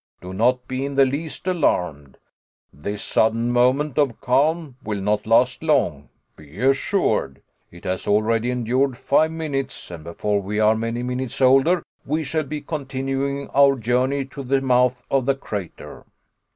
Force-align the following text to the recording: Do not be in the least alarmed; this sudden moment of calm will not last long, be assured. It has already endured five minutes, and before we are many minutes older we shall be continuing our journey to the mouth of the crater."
Do 0.19 0.33
not 0.33 0.67
be 0.67 0.83
in 0.83 0.95
the 0.95 1.05
least 1.05 1.45
alarmed; 1.45 2.17
this 2.73 3.03
sudden 3.03 3.51
moment 3.51 3.99
of 3.99 4.19
calm 4.19 4.75
will 4.83 4.99
not 4.99 5.27
last 5.27 5.61
long, 5.61 6.09
be 6.35 6.59
assured. 6.59 7.39
It 7.69 7.83
has 7.83 8.07
already 8.07 8.49
endured 8.49 8.97
five 8.97 9.29
minutes, 9.29 9.91
and 9.91 10.03
before 10.03 10.41
we 10.41 10.59
are 10.59 10.73
many 10.75 11.03
minutes 11.03 11.39
older 11.39 11.83
we 12.03 12.23
shall 12.23 12.41
be 12.45 12.61
continuing 12.61 13.47
our 13.49 13.75
journey 13.75 14.25
to 14.25 14.41
the 14.41 14.59
mouth 14.59 15.03
of 15.11 15.27
the 15.27 15.35
crater." 15.35 16.03